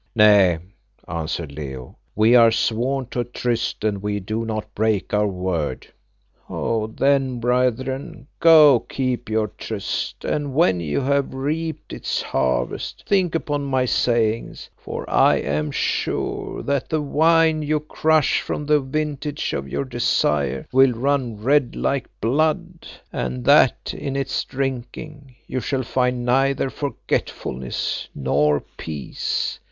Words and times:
"Nay," 0.15 0.57
answered 1.07 1.51
Leo, 1.51 1.95
"we 2.15 2.33
are 2.33 2.49
sworn 2.49 3.05
to 3.09 3.19
a 3.19 3.23
tryst, 3.23 3.83
and 3.83 4.01
we 4.01 4.19
do 4.19 4.45
not 4.45 4.73
break 4.73 5.13
our 5.13 5.27
word." 5.27 5.85
"Then, 6.49 7.39
brethren, 7.39 8.25
go 8.39 8.79
keep 8.79 9.29
your 9.29 9.49
tryst, 9.49 10.25
and 10.25 10.55
when 10.55 10.79
you 10.79 11.01
have 11.01 11.35
reaped 11.35 11.93
its 11.93 12.19
harvest 12.23 13.03
think 13.07 13.35
upon 13.35 13.65
my 13.65 13.85
sayings, 13.85 14.71
for 14.75 15.07
I 15.07 15.35
am 15.35 15.69
sure 15.69 16.63
that 16.63 16.89
the 16.89 16.99
wine 17.03 17.61
you 17.61 17.79
crush 17.79 18.41
from 18.41 18.65
the 18.65 18.79
vintage 18.79 19.53
of 19.53 19.69
your 19.69 19.85
desire 19.85 20.65
will 20.71 20.93
run 20.93 21.37
red 21.43 21.75
like 21.75 22.07
blood, 22.19 22.87
and 23.13 23.45
that 23.45 23.93
in 23.95 24.15
its 24.15 24.43
drinking 24.45 25.35
you 25.45 25.59
shall 25.59 25.83
find 25.83 26.25
neither 26.25 26.71
forgetfulness 26.71 28.09
nor 28.15 28.61
peace. 28.77 29.59